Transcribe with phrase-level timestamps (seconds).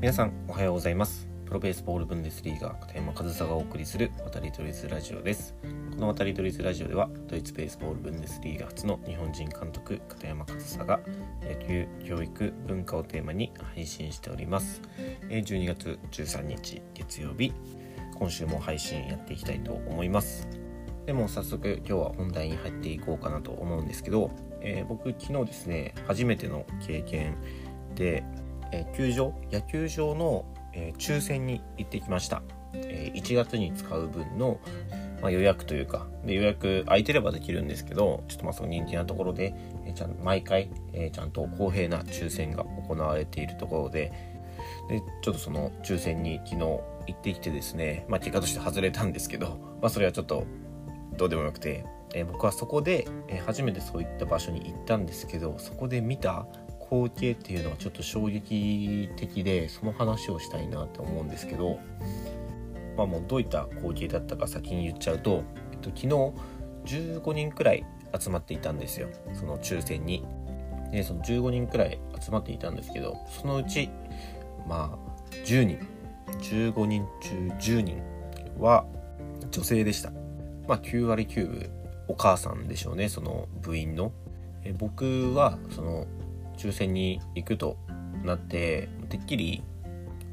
[0.00, 1.28] 皆さんおはようございます。
[1.44, 5.54] プロベースボールブンデスリーガ片山和沙がお送りする渡り鳥ズラジオです。
[5.62, 11.00] この渡り鳥ズラジオではドイツベースボールブンデスリーガ初の日本人監督片山和沙が
[11.42, 14.80] 野球教育文化をテーマに配信しております。
[15.28, 17.52] 12月13日月曜日
[18.18, 20.48] 今週も配信やっていきたいと思います。
[21.04, 24.30] でも早速今日は本題に入っていこうかなと思うんですけど、
[24.62, 27.36] えー、僕昨日ですね初めての経験
[27.94, 28.24] で
[28.72, 32.42] えー、球場野球場の、えー、抽選に行ってきました、
[32.72, 34.60] えー、1月に使う分の、
[35.20, 44.12] まあ、予約というかで予約空いてればできるんですけどちょっとまあその人気なところで、えー、ちゃん毎回、えー、ちゃんと公平な抽選が行われているところで
[44.88, 46.82] でちょっとその抽選に昨日行
[47.12, 50.44] ってきてですね、まあ、結果として外れたんですけど、まあ、それはちょっと
[51.16, 51.84] どうでもよくて、
[52.14, 56.46] え、僕はそこで、え、初めてそういった場所に行ったんですけどそこで見た
[56.90, 61.78] 光景っていうのはちょっと衝撃的でその話をしたいなと思うんですけど、
[62.96, 66.08] まあ、もうどういった光景だったか先に言っちゃうと、えっと、昨日
[67.16, 67.86] 15人くらい
[68.18, 70.24] 集まっていたんですよその抽選に。
[70.90, 73.88] でその15人くらい集まっていたんですけどそのうち
[74.66, 75.78] まあ10人
[76.40, 78.02] 15人中10人
[78.58, 78.84] は
[79.52, 80.10] 女性でした。
[80.66, 81.70] まあ9割9分
[82.08, 84.10] お母さんでしょうねその部員の。
[84.64, 86.06] え僕はその
[86.60, 87.78] 抽選に行くと
[88.22, 89.62] なっててっきり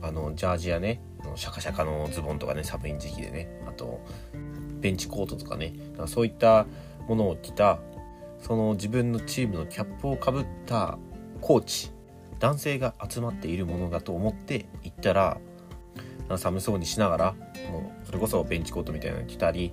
[0.02, 1.02] あのジャージやね
[1.36, 4.02] シャカシャカのズボンとかね寒い時期でねあと
[4.82, 5.74] ベンチコートとかね
[6.06, 6.68] そういった
[7.08, 7.80] ものを着た
[8.42, 11.00] その自分のチームのキャップをかぶった
[11.42, 11.92] コーチ
[12.40, 15.40] 男性が集まっているものだと思って行ったら
[16.38, 17.36] 寒そうにしながら
[17.72, 19.72] もうそれこそベンチコートみたいなの着たり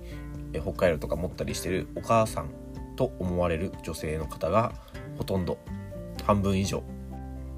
[0.53, 2.49] 北海道とか持ったりしてるお母さん
[2.95, 4.73] と思われる女性の方が
[5.17, 5.57] ほとんど
[6.25, 6.83] 半分以上。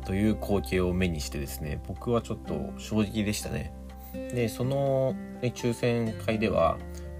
[0.05, 3.73] という光景を目にしてですね僕はちょっと衝撃でしたね。
[4.13, 6.77] でその、ね、抽選会では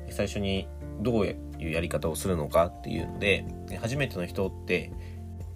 [0.09, 0.69] 最初に
[1.02, 3.46] どういうやり方をするのかっていうので
[3.81, 4.94] 初めての人って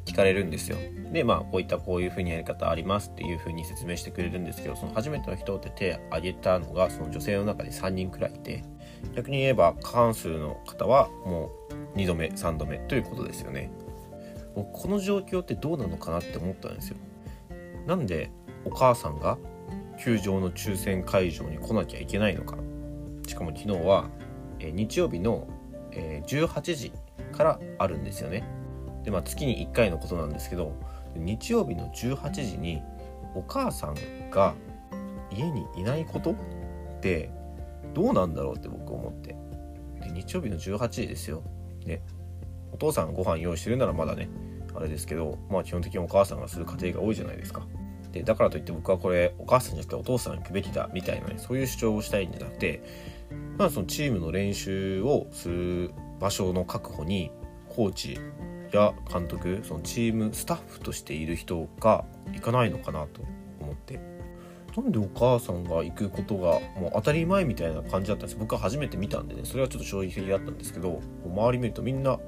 [0.06, 0.78] 聞かれるんですよ。
[1.14, 8.64] でまあこういったこういう風にやり方ありますっていう風に説明してくれるんですけどその初めての人って手を挙げたのがその女性の中で3人くらいいて
[9.16, 11.52] 逆に言えば過半数の方はも
[11.96, 13.72] う2度目3度目ということですよね。
[14.56, 16.98] もうこの状況ってどうなのかなって思ったんですよ。
[17.88, 18.32] なんで
[18.66, 19.38] お母さんが
[20.04, 22.58] 球場の抽選会場に来なきゃいけないのか
[23.28, 24.10] しかも昨日は、
[24.60, 25.48] えー、日曜日の、
[25.92, 26.92] えー、18時
[27.32, 28.44] からあるんですよね。
[29.04, 30.76] でまあ月に1回のことなんですけど
[31.16, 32.82] 日曜日の18時に
[33.36, 33.96] お母さん
[34.30, 34.54] が
[35.32, 36.36] 家にいないことっ
[37.02, 37.32] て
[37.94, 39.36] どうなんだろうって僕思って
[40.02, 41.44] で日曜日の18時ですよ。
[41.86, 42.02] ね
[42.72, 44.30] お父さんご飯用意してるならまだね
[44.76, 47.68] あれですけどまあ基本的にお母さんがする家庭が多いじゃないですか。
[48.12, 52.84] でだからといって僕はこれお母さんじゃなくてお父さんに行くべきだみたいなねそういう主張をしたいんじゃなくて
[53.58, 57.32] まあそのチームの練習をする場所の確保に
[57.70, 58.20] コーチ
[58.72, 63.22] や監督そのチームスタッフとしている人が行かないのかなと
[63.62, 64.00] 思って
[64.76, 72.20] なんでお母さんが行くことがもう当たり前みたいな感じだったんです僕は初めて見たんでねそれはちょっと衝撃的だったんですけど周り見るとみんな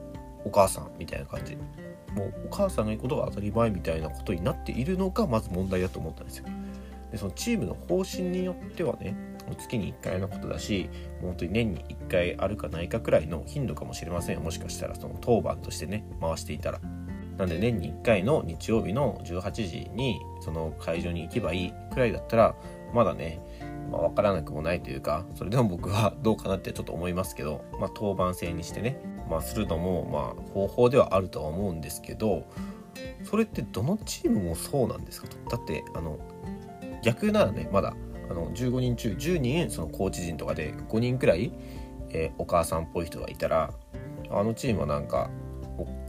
[0.46, 1.56] お母さんみたいな感じ。
[2.14, 6.46] もうお母さんが言うことが当たり前みたいなことになっているのがまず問題だと思ったんですよ。
[7.12, 9.16] でそのチームの方針によってはね
[9.58, 10.90] 月に1回のことだし
[11.22, 16.80] 本当に年に1回あるかないかくらいの頻度かもしれませんもしかしたらその当番としてね回していたら。
[17.38, 22.56] なんで年に1回の日曜日の18時にその会場に行けばいいくらいだったら
[22.94, 23.40] まだね
[23.92, 32.46] まあ、分からなくもないというかそれでも僕はどうかなってちょっと思いますけど、まあ、当番制にしてね、まあ、するのもまあ方法ではあるとは思うんですけど
[33.24, 35.58] それってどのチームもそうなんですかと。
[35.58, 36.20] だってあの
[37.04, 37.96] 逆ならねまだ
[38.30, 41.52] あの15人中10人そのコーチ陣とかで5人くらい、
[42.10, 43.74] えー、お母さんっぽい人がいたら
[44.30, 45.30] あのチームはなんか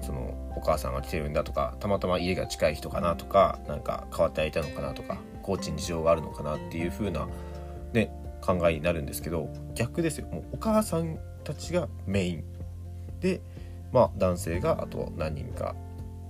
[0.02, 7.28] そのお母さんが来てるんだとかたまたま家が近い人かなとかなんか変わっていたのかなとかコーチに事情があるのかなっていう風な
[7.92, 8.10] ね
[8.40, 10.26] 考えになるんですけど逆ですよ。
[10.28, 12.44] もうお母さんたちがメイン。
[13.24, 13.40] で
[13.90, 15.74] まあ男性があと何人か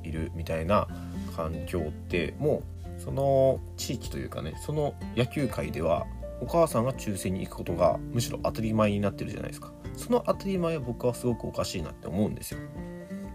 [0.04, 0.86] いるみたいな
[1.34, 2.62] 環境っても
[2.98, 6.06] うその地域というかねその野球界では
[6.40, 9.72] お母さんが抽選に行くことがむしろ当たり前になってるじゃないですか。
[9.96, 12.60] その当たり前は僕はすごくおかしいなって思うんですよ。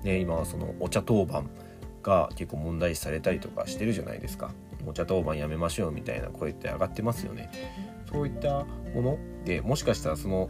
[0.03, 1.49] ね、今はそのお茶当番
[2.03, 4.51] が結構問題視されたりとかしてるじゃないですか。
[4.85, 7.49] お茶当番やめましょうみたいな声って上がってますよね。
[8.11, 9.17] そういったもの。
[9.45, 10.49] でもしかしたらその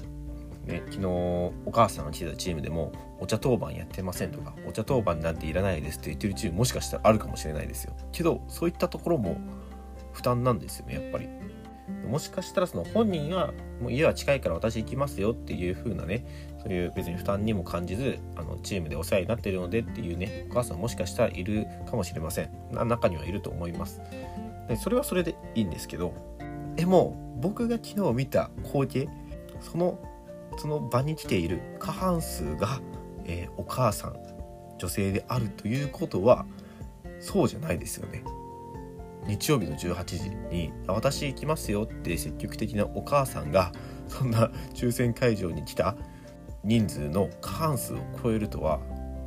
[0.66, 7.94] ね、昨日お母さんが来てたチームでもお茶当番やってませんとかお茶当番なんていらないですって言ってるチームもしかしたらあるかもしれないですよ。
[8.12, 9.38] けどそういったところも
[10.14, 11.28] 負担なんですよねやっぱり。
[12.08, 13.52] もしかしたらその本人は
[13.82, 16.26] もう家は近いから私行きますよっていう風なね
[16.62, 22.52] そういう別に負担にも感じずあのチームでお世話になってるのでっていうねお母さんもしかしたらいるかもしれません。
[22.72, 24.02] 中にはいると思います。
[24.68, 26.14] でそれはそれでいいんですけど
[26.76, 29.10] でも僕が昨日見た光景
[29.62, 30.00] その
[30.60, 32.82] その場に来ている過半数が、
[33.24, 34.16] えー、お母さん
[34.78, 36.46] 女性であるということは
[37.22, 38.24] そうじゃないですよね。
[39.26, 43.72] 日曜日の18時に「私行きますよ」って積極的なお母さんが
[44.08, 45.96] そんな抽選会場に来た
[46.64, 48.80] 人数の過半数を超えるとは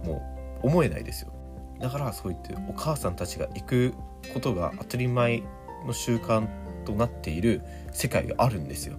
[0.04, 0.22] も
[0.62, 1.32] う思えないですよ。
[1.78, 3.94] だからそう言ってお母さんたちが行く
[4.34, 5.42] ことが当たり前
[5.86, 6.46] の習慣
[6.84, 7.62] となっている
[7.92, 8.98] 世界があるんですよ。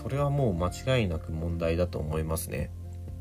[0.00, 2.70] それはもう間違いなく問題だと思いますね。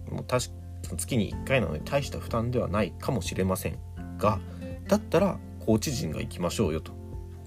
[0.10, 3.78] もう確か月に1回なので大した負担ではないかもしれません
[4.18, 4.40] が
[4.88, 6.94] だったらコーチ陣が行きましょうよと。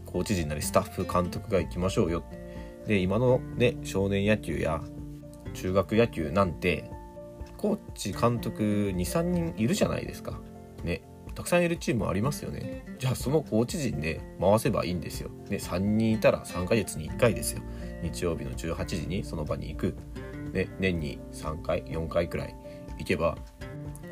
[0.04, 2.22] コーチ陣なりスタッフ監督が行きましょうよ
[2.86, 4.82] で今のね少年野球や
[5.54, 6.90] 中学野球なんて
[7.56, 10.38] コーチ監督23人いるじゃないですか。
[10.84, 11.02] ね
[11.34, 12.84] たくさんいるチームありますよね。
[12.98, 17.62] じゃあそのコーチ陣で回せばいいんですよ、ね、3人いたら3ヶ月に1回ですよ。
[18.02, 19.96] 日曜日の18時にその場に行く、
[20.52, 22.54] ね、年に3回4回くらい
[22.98, 23.36] 行けば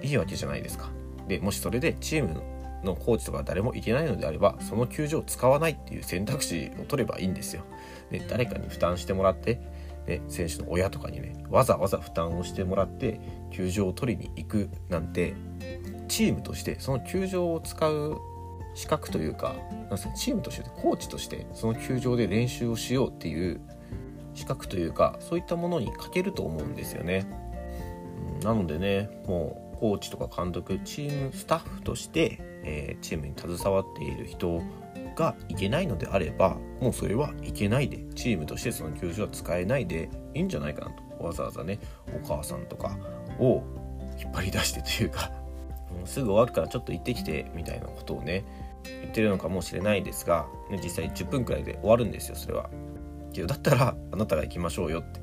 [0.02, 0.90] いいわけじゃないですか
[1.28, 2.42] でもしそれでチーム
[2.84, 7.62] のコーチとか誰も行けないのであればその球場を使わないっていう選択肢を取ればいいんですよ。
[8.10, 9.60] で誰かに負担してもらって、
[10.06, 13.20] ね、選手の親とかにねわざわざ負担をしてもらって
[13.50, 15.34] 球場を取りに行くなんて
[16.08, 18.18] チームとしてその球場を使う
[18.74, 19.54] 資格というか
[19.88, 23.60] なんすかチームとしてコーチとしてその球場で練習をしようっていう
[24.40, 27.26] 資格というかそういったものに欠けると思うんですよね。
[28.42, 34.62] なのでねもうコーチとか監督チームスタッフとしてえー、チームに携わっている人
[35.16, 41.78] がいけないのであればもうそれはいけないでチームとしてその球場は使えないでいいんじゃないかなとわざわざね
[42.22, 42.96] お母さんとか
[43.38, 43.62] を
[44.18, 45.30] 引っ張り出してというか
[45.90, 48.44] もうすぐ終わるからちょっと行ってきてみたいなことをね
[48.84, 52.70] 言ってるのかもしれないですが、ね、実際10分くらいで終わるんですよそれは。
[53.32, 55.20] けどだったらあなたが行きましょうよって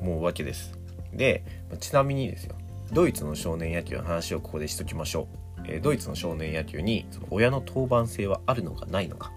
[0.00, 0.78] 思うわけです。
[1.12, 1.44] で
[1.80, 2.54] ちなみにですよ。
[2.92, 5.28] ドイツの少年野球の話をここでしときましょ
[5.58, 5.62] う。
[5.68, 9.32] えドイツの少年野球にその親の当番制はあるのかないのか。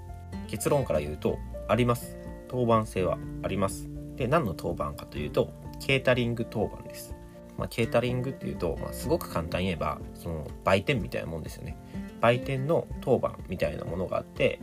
[0.48, 2.18] 結論から言うとあります。
[2.48, 3.90] 当番制はあります。
[4.20, 7.16] で何の当番かというとケータリング当番です、
[7.58, 11.78] まあ、ケータリングっていうと、まあ、すごく簡単に言えばその売店みたいなもんですよね。
[12.20, 14.60] 売店の当番みたいなものがあって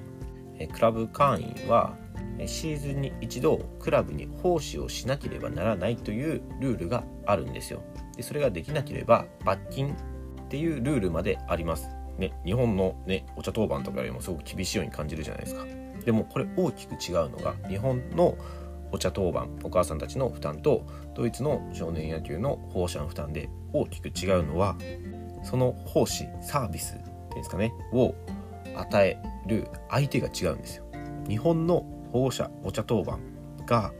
[0.73, 1.97] クラブ会員は
[2.47, 7.83] シーズンに一度クラブに奉仕をしなければならないというルールがあるんですよ
[8.17, 9.97] でそれができなければ罰金
[10.47, 11.89] っていうルールまであります。
[12.19, 15.67] ね、日本のね、お茶当番とかよりもすごく厳しいように感じるじゃないですか。
[16.05, 18.37] でもこれ大きく違うのが、日本の
[18.93, 24.77] お茶当番、お母さんたちの負担と、ドイツの少年野球の保護者の負担で大きく違うのは、
[25.43, 28.15] その奉仕、サービスっていうんですかね、を
[28.77, 30.85] 与える相手が違うんですよ。
[31.29, 33.21] 日本の保護者、お茶当番
[33.67, 33.93] が、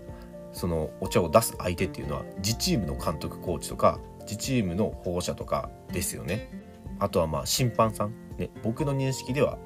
[0.53, 6.51] そのお茶を出す相手っていうのは自チームの監督コーチとか自チームの保護者とかですよね。
[6.99, 8.49] あとはまあ審判さんね。
[8.63, 9.59] 僕の認識では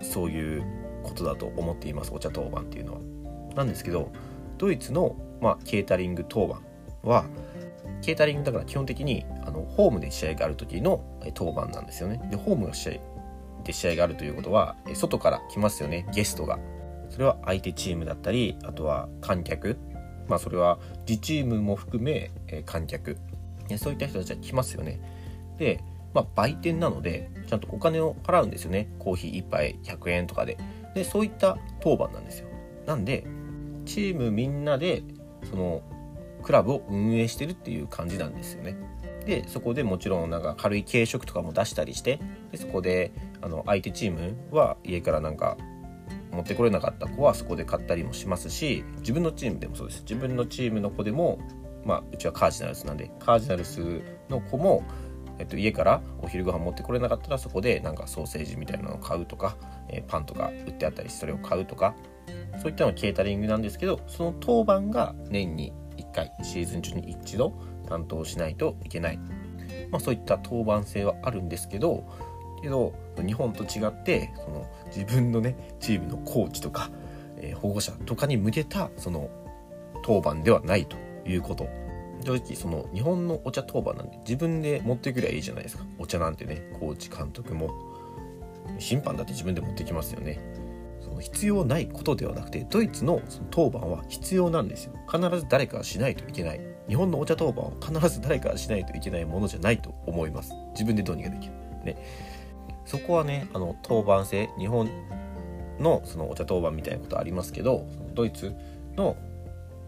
[0.00, 0.64] そういう
[1.04, 2.12] ことだと思っています。
[2.12, 3.00] お茶当番っていうのは。
[3.54, 4.10] なんですけど
[4.58, 6.62] ドイツの、まあ、ケータリング当番
[7.02, 7.26] は
[8.00, 12.20] ケータリングだから基本的にあのホームで試合がある時の当番なんですよね。
[12.30, 12.92] でホームの試合
[13.64, 16.06] で試合があるということは外から来ますよね。
[16.12, 16.58] ゲストが。
[17.12, 19.76] それは相手チームだったりあとは観客
[20.28, 23.18] まあそれは自チームも含めえ観客
[23.78, 25.00] そういった人たちは来ますよね。
[25.58, 25.80] で、
[26.14, 28.88] まあ、売店なので、ちゃんとお金を払うんですよね。
[28.98, 30.58] コーヒー1杯100円とかで。
[30.94, 32.48] で、そういった当番なんですよ。
[32.86, 33.24] なんで、
[33.86, 35.02] チームみんなで、
[35.48, 35.82] その、
[36.42, 38.76] クラブを運営してるっていう感じなんですよね。
[39.24, 42.18] で、そこでもちろんなんか軽い軽食とかも出したりして、
[42.50, 45.56] でそこで、あの、相手チームは家からなんか
[46.32, 50.02] 持ってこれなかった子はそこで買ったりもしますし自分のチームでもそうです。
[50.02, 51.38] 自分のチームの子でも
[51.84, 54.84] まあ、うちはカージナルスなんでカージナルスの子も、
[55.38, 59.56] えっと、家からお昼ご飯持ってこれなかったらそこでなんかソーセージみたいなのを買うとか、
[59.88, 61.94] えー、パンとか売ってあったりそれを買うとか
[62.60, 67.54] そういったのがケータリングなんですけどその当番が年に1回シーズン中に一度
[67.88, 69.18] 担当しないといけない、
[69.90, 72.06] まあ、そういった当番制はあるんですけど
[72.62, 76.90] けど日本と違ってその自分のねチームのコーチとか、
[77.36, 79.28] えー、保護者とかに向けたその
[80.02, 81.68] 当番ではないということ。
[82.24, 85.84] 正直その日本のお茶当番なんで自分で持ってくりゃいいじゃないですか。
[85.98, 87.70] お茶なんてね、コーチ監督も。
[88.78, 90.38] 審判だって自分で持ってきますよね。
[91.02, 101.52] その必要ないことではなくてドイツのその当番は必要なんですよ必ず誰かがしないといけない日本のお茶当番は必ず誰かがしないといけないものじゃないと思います自分でどうにかできる
[101.84, 101.96] ね
[102.84, 104.90] そこはねあの当番制日本
[105.78, 108.54] のそのお茶当番みたいなことありますけどドイツ
[108.96, 109.16] の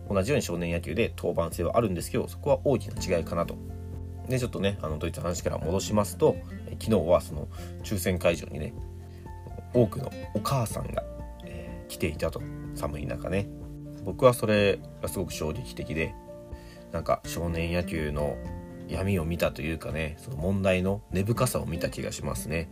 [0.09, 3.57] 同じように少年野球で当番制はあるんですけどそこは大きな違いかなと。
[4.29, 6.37] でちょっとねあのドイツの話から戻しますと
[6.81, 7.47] 昨日はその
[7.83, 8.73] 抽選会場にね
[9.75, 11.05] 多くのお母さんが、
[11.45, 12.41] えー、来ていたと。
[12.75, 13.47] 寒い中ね。
[14.05, 16.15] 僕はそれがすごく衝撃的で
[16.93, 18.37] なんか少年野球の
[18.88, 22.69] 闇を見たというかねその問題の根深さを見た気がしますね。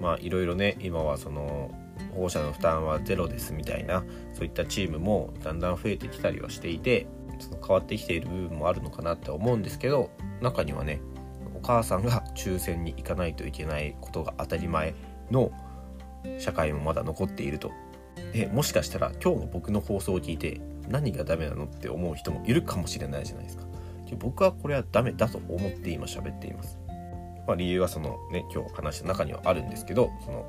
[0.00, 1.74] まあいろいろね今はその
[2.14, 7.06] 保護者の負担はゼロですみたいなそういったチームもだんだん増えてきたりはしていて
[7.40, 10.10] その変わってきている部分もあるのかなって思うんですけど
[10.40, 11.00] 中にはね
[11.54, 14.94] お母さんが抽選に行かないといけないことが当たり前
[15.30, 15.50] の
[16.38, 17.72] 社会もまだ残っていると。
[18.32, 23.64] でもしかしたら今日の僕の放送を聞いて何がダメなのって思う人もいるかもしれないじゃないですか。
[24.16, 26.78] 僕はこれはダメだと思って今喋っています、
[27.46, 30.46] まあ、理由はそのね今日話した中にはあるんですけどその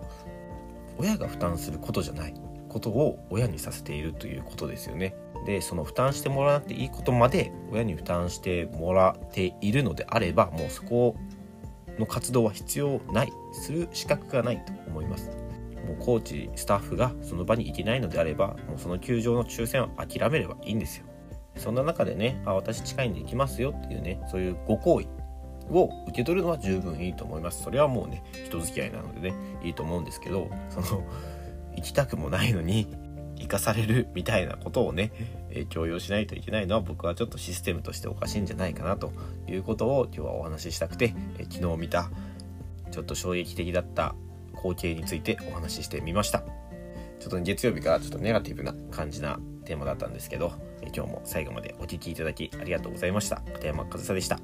[0.98, 2.34] 親が負担することじゃない。
[2.70, 5.16] ことを親にさせているということですよね。
[5.46, 11.16] でその負担してもらわなくていいことまで親に負担してもらっているのであればもうそこ
[11.98, 13.34] の活動は必要ない。
[13.52, 15.32] する資格がないと思います。
[15.86, 21.06] もうコーチスタッフがその場に行けないのであればもうその球場の抽選を諦めればいいんですよ。
[21.60, 25.08] そんな中でねあ私近いんで行きますよっていうねそういうご好意
[25.70, 27.64] を受け取るのは十分いいと思います。
[27.64, 31.04] それはもうね人付き合いなのでねいいと思うんですけどその
[31.76, 32.88] 行きたくもないのに
[33.38, 35.12] 生かされるみたいなことをね、
[35.50, 39.14] えー、強要しないといけないのは僕はちょっとシステムとしておかしいんじゃないかなと
[39.48, 42.10] いうことを今日はお話ししたくて、えー、昨日見た
[42.92, 44.16] ちょっと衝撃的だった
[44.56, 46.44] 光景についてお話ししてみました。
[47.20, 50.54] ちょっと、ね、月曜日からちょっとネガティブな感じなテーマだったんですけど、
[50.96, 53.38] 今日も最後までお聴きいただきありがとうございました。
[53.54, 54.40] 片山和沙でした。